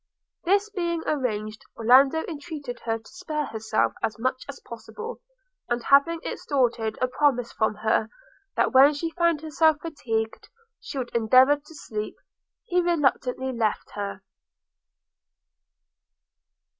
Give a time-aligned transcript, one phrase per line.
[0.45, 5.21] This being arranged, Orlando entreated her to spare herself as much as possible;
[5.69, 8.09] and having extorted a promise from her,
[8.55, 12.15] that when she found herself fatigued she would endeavour to sleep,
[12.65, 14.23] he reluctantly left her.